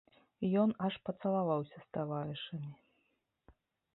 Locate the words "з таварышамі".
1.83-2.73